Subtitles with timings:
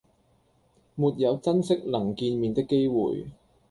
[0.95, 3.27] 沒有珍惜能見面的機會